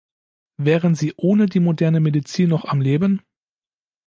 Wären 0.57 0.95
Sie 0.95 1.13
ohne 1.15 1.45
die 1.45 1.59
moderne 1.59 1.99
Medizin 1.99 2.49
noch 2.49 2.65
am 2.65 2.81
Leben? 2.81 3.21